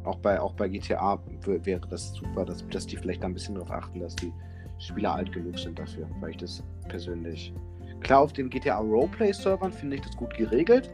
[0.04, 3.56] Auch bei, auch bei GTA wäre das super, dass, dass die vielleicht da ein bisschen
[3.56, 4.34] darauf achten, dass die
[4.80, 7.54] Spieler alt genug sind dafür, weil ich das persönlich.
[8.02, 10.90] Klar, auf den GTA Roleplay-Servern finde ich das gut geregelt.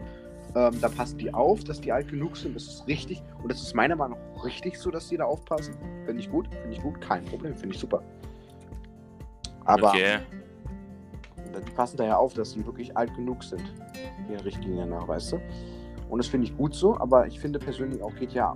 [0.55, 2.55] Ähm, da passen die auf, dass die alt genug sind.
[2.55, 3.21] Das ist richtig.
[3.41, 5.75] Und das ist meiner Meinung nach richtig so, dass die da aufpassen.
[6.05, 6.47] Finde ich gut.
[6.61, 6.99] Finde ich gut.
[7.01, 7.55] Kein Problem.
[7.55, 8.01] Finde ich super.
[9.65, 10.19] Aber okay.
[11.65, 13.63] die passen da ja auf, dass sie wirklich alt genug sind.
[14.29, 15.41] Den Richtlinien nach, weißt du?
[16.09, 16.97] Und das finde ich gut so.
[16.99, 18.55] Aber ich finde persönlich auch GTA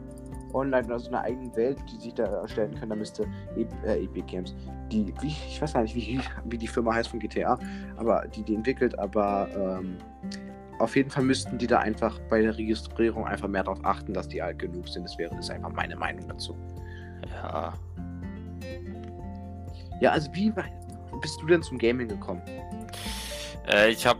[0.53, 2.89] Online oder so eine eigene Welt, die sich da erstellen können.
[2.89, 4.55] Da müsste e äh, Epic Games,
[4.91, 7.57] die, wie, ich weiß gar nicht, wie, wie die Firma heißt von GTA,
[7.97, 9.97] aber die die entwickelt, aber ähm,
[10.79, 14.27] auf jeden Fall müssten die da einfach bei der Registrierung einfach mehr darauf achten, dass
[14.27, 15.03] die alt genug sind.
[15.03, 16.55] Das wäre das einfach meine Meinung dazu.
[17.29, 17.73] Ja.
[19.99, 20.53] Ja, also wie
[21.21, 22.41] bist du denn zum Gaming gekommen?
[23.67, 24.19] Äh, ich habe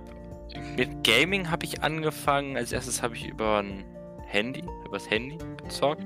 [0.77, 2.57] mit Gaming habe ich angefangen.
[2.57, 3.83] Als erstes habe ich über ein
[4.25, 6.05] Handy, übers Handy gezockt.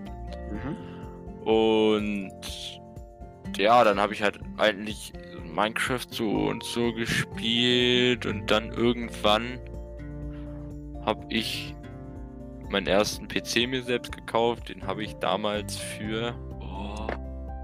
[0.51, 1.47] Mhm.
[1.47, 2.82] Und
[3.58, 9.60] ja, dann habe ich halt eigentlich Minecraft so und so gespielt und dann irgendwann
[11.06, 11.75] habe ich
[12.69, 14.69] meinen ersten PC mir selbst gekauft.
[14.69, 17.08] Den habe ich damals für, oh,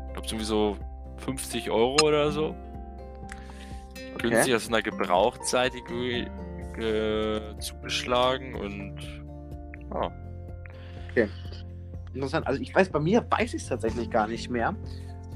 [0.07, 0.77] ich glaube sowieso
[1.17, 2.55] 50 Euro oder so.
[4.15, 4.29] Okay.
[4.29, 6.27] Günstig aus einer Gebrauchtseite ge
[6.75, 8.95] ge zugeschlagen und
[9.91, 10.11] ja.
[11.11, 11.27] Okay.
[12.13, 12.47] Interessant.
[12.47, 14.75] Also ich weiß, bei mir weiß ich es tatsächlich gar nicht mehr.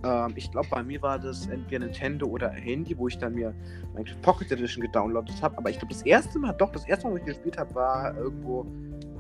[0.04, 3.54] Ähm, ich glaube, bei mir war das entweder Nintendo oder Handy, wo ich dann mir
[3.93, 5.58] meine Pocket Edition gedownloadet habe.
[5.58, 8.15] Aber ich glaube, das erste Mal, doch, das erste Mal, wo ich gespielt habe, war
[8.17, 8.65] irgendwo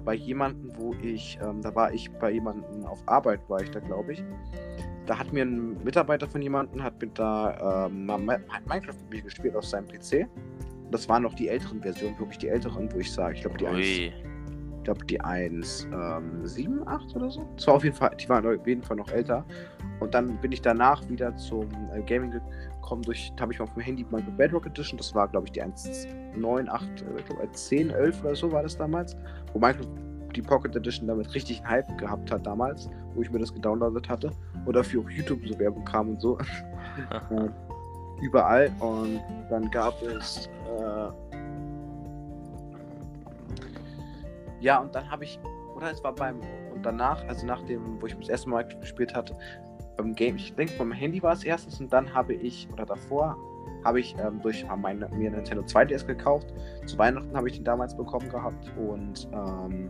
[0.03, 3.79] bei jemandem, wo ich, ähm, da war ich bei jemandem auf Arbeit, war ich da,
[3.79, 4.23] glaube ich.
[5.05, 9.55] Da hat mir ein Mitarbeiter von jemandem, hat mit da ähm, Minecraft mit mir gespielt
[9.55, 10.27] auf seinem PC.
[10.91, 13.67] Das waren noch die älteren Versionen, wirklich die älteren, wo ich sage, ich glaube, die
[13.67, 14.13] 1
[14.83, 17.47] ich glaube die 1, ähm, 7, 8 oder so.
[17.55, 19.45] Das war auf jeden Fall, die waren auf jeden Fall noch älter.
[20.01, 23.01] Und dann bin ich danach wieder zum äh, Gaming gekommen.
[23.03, 24.97] Durch, habe ich auf dem Handy mal Bedrock Edition.
[24.97, 28.51] Das war, glaube ich, die 1, 9, 8, äh, ich glaube 10, 11 oder so
[28.51, 29.15] war das damals.
[29.53, 29.87] Wo Minecraft
[30.33, 34.09] die Pocket Edition damit richtig einen Hype gehabt hat damals, wo ich mir das gedownloadet
[34.09, 34.31] hatte.
[34.65, 36.37] Oder dafür auch YouTube so Werbung kam und so.
[37.29, 38.71] äh, überall.
[38.79, 41.33] Und dann gab es äh,
[44.63, 45.37] Ja, und dann habe ich,
[45.75, 46.39] oder es war beim,
[46.73, 49.35] und danach, also nach dem, wo ich das erste Mal gespielt hatte,
[49.97, 53.37] beim Game, ich denke, beim Handy war es erstes und dann habe ich, oder davor,
[53.83, 56.53] habe ich ähm, durch meine, mir Nintendo 2DS gekauft.
[56.85, 59.89] Zu Weihnachten habe ich den damals bekommen gehabt und ähm,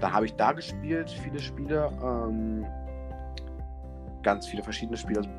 [0.00, 2.66] da habe ich da gespielt, viele Spiele, ähm,
[4.22, 5.30] ganz viele verschiedene Spiele, also,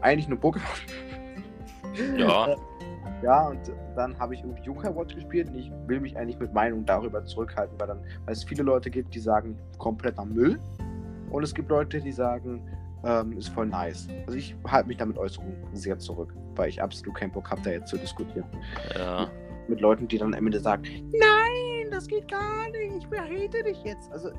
[0.00, 0.60] eigentlich nur Pokémon.
[2.16, 2.56] Ja.
[3.22, 3.58] Ja, und
[3.96, 7.24] dann habe ich irgendwie Yokai Watch gespielt und ich will mich eigentlich mit Meinung darüber
[7.24, 10.60] zurückhalten, weil, dann, weil es viele Leute gibt, die sagen, kompletter Müll.
[11.30, 12.62] Und es gibt Leute, die sagen,
[13.04, 14.08] ähm, ist voll nice.
[14.26, 17.70] Also ich halte mich damit Äußerungen sehr zurück, weil ich absolut keinen Bock habe, da
[17.70, 18.46] jetzt zu diskutieren.
[18.96, 19.22] Ja.
[19.22, 23.62] Mit, mit Leuten, die dann am Ende sagen, nein, das geht gar nicht, ich behate
[23.62, 24.10] dich jetzt.
[24.12, 24.30] Also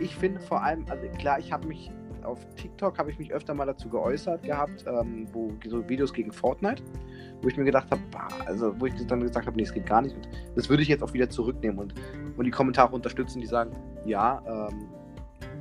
[0.00, 1.90] ich finde vor allem, also klar, ich habe mich
[2.22, 6.32] auf TikTok habe ich mich öfter mal dazu geäußert gehabt, ähm, wo so Videos gegen
[6.32, 6.82] Fortnite
[7.44, 8.02] wo ich mir gedacht habe,
[8.46, 10.16] also wo ich dann gesagt habe, nee, es geht gar nicht.
[10.16, 11.94] Und das würde ich jetzt auch wieder zurücknehmen und,
[12.36, 13.70] und die Kommentare unterstützen, die sagen,
[14.06, 14.88] ja, ähm,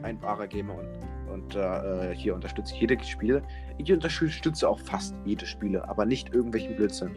[0.02, 3.43] ein wahrer Gamer und, und äh, hier unterstütze ich jede Spiele.
[3.78, 7.12] Ich unterstütze auch fast jede Spiele, aber nicht irgendwelche Blödsinn,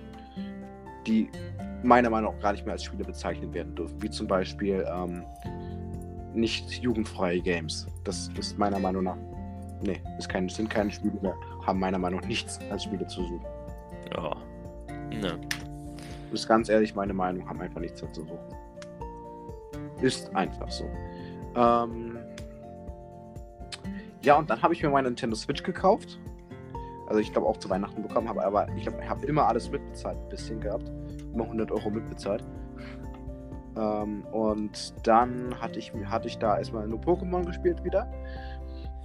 [1.06, 1.28] die
[1.86, 5.24] meiner Meinung nach gar nicht mehr als Spiele bezeichnet werden dürfen, wie zum Beispiel ähm,
[6.34, 7.86] nicht jugendfreie Games.
[8.04, 9.16] Das ist meiner Meinung nach,
[9.82, 13.22] nee, ist kein, sind keine Spiele mehr, haben meiner Meinung nach nichts als Spiele zu
[13.22, 13.46] suchen.
[14.14, 14.36] Ja.
[15.10, 15.38] Ne.
[16.30, 18.38] Das ist ganz ehrlich meine Meinung, haben einfach nichts dazu suchen.
[20.02, 20.84] Ist einfach so.
[21.54, 22.18] Ähm
[24.22, 26.18] ja, und dann habe ich mir meine Nintendo Switch gekauft.
[27.06, 29.70] Also ich glaube auch zu Weihnachten bekommen habe, aber ich glaube, ich habe immer alles
[29.70, 30.90] mitbezahlt, ein bisschen gehabt.
[31.36, 32.42] Immer 100 Euro mitbezahlt.
[33.76, 38.10] Ähm, und dann hatte ich, hatte ich da erstmal nur Pokémon gespielt wieder.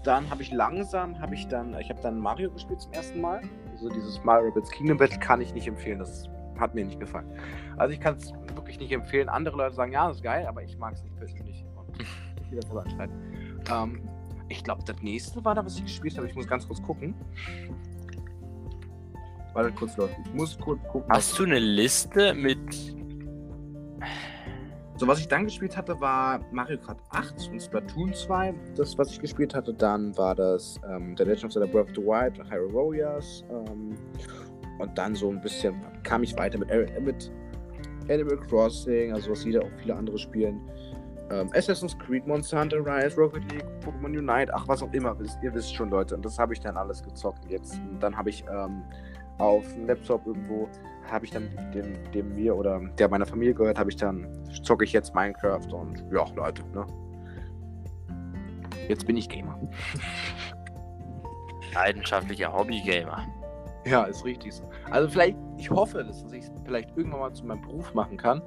[0.05, 3.41] Dann habe ich langsam, habe ich dann, ich habe dann Mario gespielt zum ersten Mal.
[3.73, 5.99] Also dieses Mario Rabbids Kingdom Battle kann ich nicht empfehlen.
[5.99, 7.27] Das hat mir nicht gefallen.
[7.75, 9.27] Also ich kann es wirklich nicht empfehlen.
[9.27, 11.65] Andere Leute sagen, ja, das ist geil, aber ich mag es nicht persönlich.
[11.75, 11.99] Und
[12.41, 13.13] ich will das aber entscheiden.
[13.69, 14.01] Ähm,
[14.47, 16.27] ich glaube, das nächste war da, was ich gespielt habe.
[16.27, 17.13] Ich muss ganz kurz gucken.
[19.53, 20.15] Warte kurz, Leute.
[20.23, 21.09] Ich muss kurz gucken.
[21.11, 22.59] Hast du eine Liste mit.
[24.97, 28.53] So, was ich dann gespielt hatte, war Mario Kart 8 und Splatoon 2.
[28.75, 31.95] Das, was ich gespielt hatte, dann war das ähm, The Legend of Zelda Breath of
[31.95, 33.43] the Wild, Hyrule Warriors.
[33.49, 33.95] Ähm,
[34.77, 36.69] und dann so ein bisschen kam ich weiter mit,
[37.01, 37.31] mit
[38.09, 40.61] Animal Crossing, also was jeder auch viele andere spielen.
[41.29, 45.53] Ähm, Assassin's Creed, Monster Hunter Rise, Rocket League, Pokémon Unite, ach was auch immer, ihr
[45.53, 46.15] wisst schon, Leute.
[46.15, 47.45] Und das habe ich dann alles gezockt.
[47.49, 48.83] Jetzt, und dann habe ich ähm,
[49.41, 50.69] auf dem Laptop irgendwo,
[51.09, 54.27] habe ich dann den, dem mir oder der meiner Familie gehört, habe ich dann,
[54.63, 56.85] zocke ich jetzt Minecraft und ja, Leute, ne?
[58.87, 59.59] Jetzt bin ich Gamer.
[61.73, 63.25] Leidenschaftlicher Hobbygamer.
[63.85, 64.69] Ja, ist richtig so.
[64.91, 68.41] Also vielleicht, ich hoffe, dass ich es vielleicht irgendwann mal zu meinem Beruf machen kann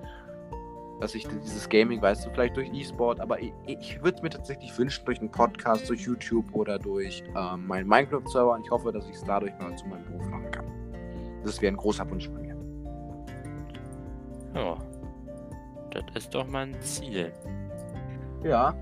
[1.01, 4.77] dass ich dieses Gaming, weißt du, vielleicht durch E-Sport, aber ich, ich würde mir tatsächlich
[4.79, 9.07] wünschen, durch einen Podcast, durch YouTube oder durch ähm, meinen Minecraft-Server und ich hoffe, dass
[9.09, 10.84] ich es dadurch mal zu meinem Beruf machen kann.
[11.45, 12.57] Das wäre ein großer Wunsch von mir.
[14.55, 14.79] Ja,
[15.91, 17.33] das ist doch mein Ziel.
[18.43, 18.75] Ja.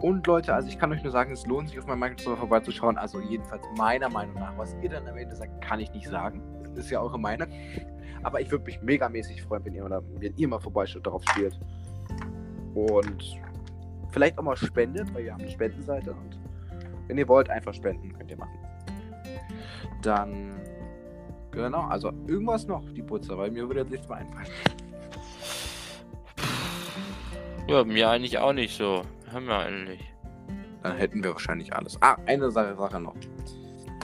[0.00, 2.98] Und Leute, also ich kann euch nur sagen, es lohnt sich auf meinem Minecraft-Server vorbeizuschauen.
[2.98, 4.56] Also jedenfalls meiner Meinung nach.
[4.58, 6.42] Was ihr dann am Ende sagt, kann ich nicht sagen.
[6.74, 7.48] Das ist ja eure Meinung.
[8.24, 11.58] Aber ich würde mich megamäßig freuen, wenn ihr, oder, wenn ihr mal vorbeischaut, darauf spielt.
[12.74, 13.40] Und
[14.10, 16.12] vielleicht auch mal spendet, weil wir haben eine Spendenseite.
[16.12, 16.38] Und
[17.06, 18.58] wenn ihr wollt, einfach spenden, könnt ihr machen.
[20.02, 20.60] Dann,
[21.50, 24.46] genau, also irgendwas noch, die Putzer, weil mir würde jetzt nichts mehr einfallen.
[27.68, 29.02] Ja, mir eigentlich auch nicht so.
[29.32, 30.12] Haben wir eigentlich.
[30.82, 31.96] Dann hätten wir wahrscheinlich alles.
[32.02, 33.14] Ah, eine Sache, Sache noch.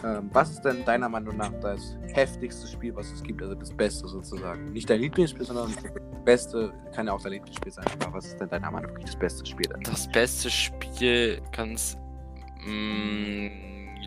[0.05, 3.43] Ähm, was ist denn deiner Meinung nach das heftigste Spiel, was es gibt?
[3.43, 4.73] Also das Beste sozusagen.
[4.73, 5.93] Nicht dein Lieblingsspiel, sondern das
[6.25, 7.85] Beste kann ja auch dein Lieblingsspiel sein.
[8.01, 9.69] Aber was ist denn deiner Meinung nach das beste Spiel?
[9.69, 9.81] Denn?
[9.83, 11.97] Das beste Spiel kann es.
[12.65, 13.49] Mm,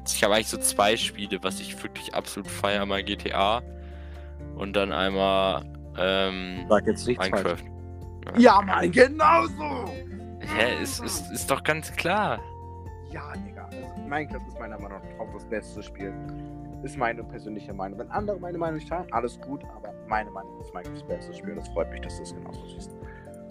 [0.08, 2.86] ich habe eigentlich so zwei Spiele, was ich wirklich absolut feiere.
[2.86, 3.62] Mal GTA
[4.56, 5.64] und dann einmal
[5.98, 7.58] ähm, Sag jetzt nicht Minecraft.
[8.26, 9.92] Ja, ja Mann, genauso!
[10.40, 12.40] Hä, ist, ist, ist doch ganz klar.
[13.12, 13.66] Ja, Digga.
[13.66, 16.14] Also Minecraft ist meiner Meinung nach auch das beste Spiel.
[16.84, 18.00] Ist meine persönliche Meinung.
[18.00, 21.34] Wenn andere meine Meinung nicht teilen, alles gut, aber meine Meinung ist Minecraft das beste
[21.34, 21.56] Spiel.
[21.56, 22.92] Das freut mich, dass du es genauso siehst.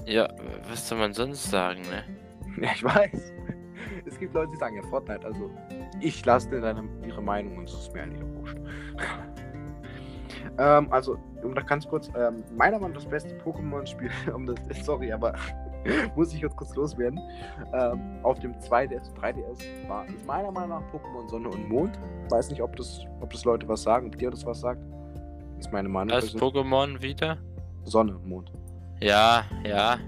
[0.07, 0.29] Ja,
[0.69, 2.05] was soll man sonst sagen, ne?
[2.61, 3.33] Ja, ich weiß.
[4.05, 5.51] Es gibt Leute, die sagen ja Fortnite, also
[6.01, 8.59] ich lasse dir deine, ihre Meinung und es ist mir eigentlich wurscht.
[10.59, 14.57] ähm, also, um da ganz kurz, ähm, meiner Meinung nach das beste Pokémon-Spiel, um das,
[14.85, 15.35] sorry, aber
[16.17, 17.21] muss ich jetzt kurz loswerden.
[17.73, 21.99] Ähm, auf dem 2DS, 3DS war ist meiner Meinung nach Pokémon Sonne und Mond.
[22.29, 24.83] Weiß nicht, ob das, ob das Leute was sagen, ob dir das was sagt.
[25.57, 26.09] Das ist meine Meinung.
[26.09, 27.39] Das Pokémon wieder?
[27.85, 28.53] Sonne und Mond.
[29.01, 29.99] Ja, ja.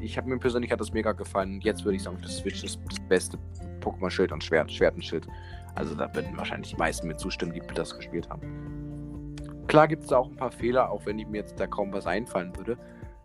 [0.00, 1.60] Ich habe mir persönlich hat das mega gefallen.
[1.60, 3.38] Jetzt würde ich sagen, das Switch ist das beste
[3.88, 5.26] Pokémon Schild und Schwert, Schwert und Schild.
[5.74, 9.36] Also da werden wahrscheinlich die meisten mir zustimmen, die das gespielt haben.
[9.68, 12.06] Klar gibt es da auch ein paar Fehler, auch wenn mir jetzt da kaum was
[12.06, 12.78] einfallen würde.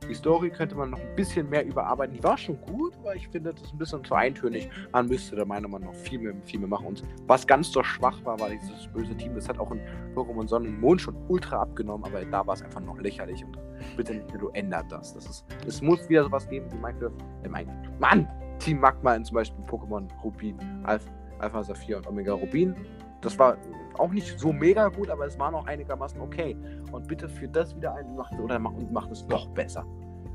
[0.09, 2.15] Die Story könnte man noch ein bisschen mehr überarbeiten.
[2.15, 4.69] Die war schon gut, aber ich finde, das ist ein bisschen zu eintönig.
[4.91, 6.87] Man müsste da meiner Meinung nach viel mehr, viel mehr machen.
[6.87, 9.33] Und was ganz so schwach war, war dieses böse Team.
[9.35, 9.79] Das hat auch in
[10.13, 13.43] Pokémon Sonne und Mond schon ultra abgenommen, aber da war es einfach noch lächerlich.
[13.45, 13.57] Und
[13.95, 15.13] bitte du ändert das.
[15.13, 17.11] das ist, es muss wieder sowas geben wie Minecraft.
[17.43, 17.99] Äh, Minecraft.
[17.99, 18.42] Mann!
[18.63, 22.73] Team Magma in zum Beispiel Pokémon Rubin, Alpha, Alpha Saphir und Omega Rubin.
[23.19, 23.57] Das war
[23.97, 26.55] auch nicht so mega gut, aber es war noch einigermaßen okay.
[26.91, 29.85] Und bitte führt das wieder ein macht, oder macht, und macht es noch besser.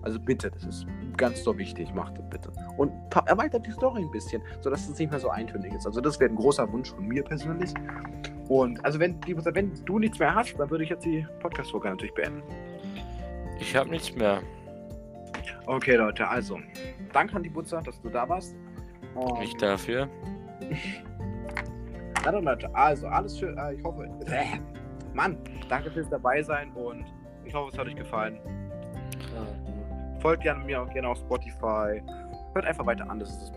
[0.02, 0.86] Also bitte, das ist
[1.16, 2.52] ganz so wichtig, macht das bitte.
[2.76, 2.92] Und
[3.26, 5.86] erweitert die Story ein bisschen, sodass es nicht mehr so eintönig ist.
[5.86, 7.72] Also das wäre ein großer Wunsch von mir persönlich.
[8.48, 12.14] Und also wenn, wenn du nichts mehr hast, dann würde ich jetzt die Podcast-Folge natürlich
[12.14, 12.42] beenden.
[13.58, 14.42] Ich habe nichts mehr.
[15.68, 16.58] Okay, Leute, also
[17.12, 18.56] danke an die Butzer, dass du da warst.
[19.14, 20.08] Und nicht dafür.
[22.24, 24.58] Na dann, Leute, also alles für, äh, ich hoffe, äh,
[25.12, 25.36] Mann,
[25.68, 27.04] danke fürs dabei sein und
[27.44, 28.40] ich hoffe, es hat euch gefallen.
[29.36, 32.02] Ähm, folgt gerne mir auch gerne auf Spotify.
[32.54, 33.52] Hört einfach weiter an, das,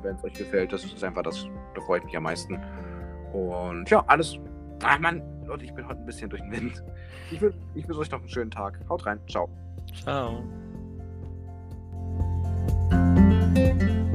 [0.00, 0.72] wenn es euch gefällt.
[0.72, 2.58] Das ist einfach das, da freue ich mich am meisten.
[3.34, 4.38] Und ja, alles.
[4.82, 6.82] Ach Mann, Leute, ich bin heute ein bisschen durch den Wind.
[7.30, 8.80] Ich wünsche ich euch noch einen schönen Tag.
[8.88, 9.20] Haut rein.
[9.28, 9.50] Ciao.
[10.02, 10.42] Ciao.
[12.62, 14.11] Música